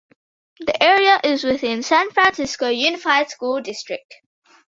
[0.59, 4.11] The area is within the San Francisco Unified School District.